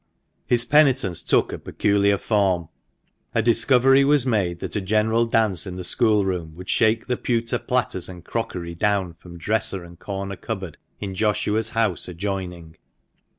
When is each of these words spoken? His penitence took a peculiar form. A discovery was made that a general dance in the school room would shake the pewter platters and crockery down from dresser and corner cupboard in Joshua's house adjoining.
His 0.47 0.65
penitence 0.65 1.21
took 1.21 1.53
a 1.53 1.59
peculiar 1.59 2.17
form. 2.17 2.69
A 3.35 3.43
discovery 3.43 4.03
was 4.03 4.25
made 4.25 4.57
that 4.57 4.75
a 4.75 4.81
general 4.81 5.27
dance 5.27 5.67
in 5.67 5.75
the 5.75 5.83
school 5.83 6.25
room 6.25 6.55
would 6.55 6.69
shake 6.69 7.05
the 7.05 7.15
pewter 7.17 7.59
platters 7.59 8.09
and 8.09 8.25
crockery 8.25 8.73
down 8.73 9.13
from 9.13 9.37
dresser 9.37 9.83
and 9.83 9.99
corner 9.99 10.37
cupboard 10.37 10.77
in 10.99 11.13
Joshua's 11.13 11.69
house 11.69 12.07
adjoining. 12.07 12.77